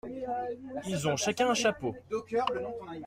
[0.87, 1.95] Ils ont chacun un chapeau.